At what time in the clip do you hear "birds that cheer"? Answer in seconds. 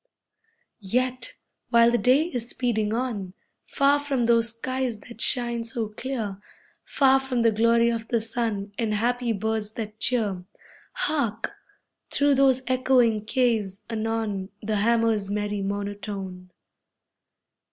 9.31-10.43